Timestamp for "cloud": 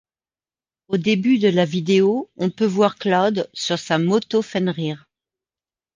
2.95-3.47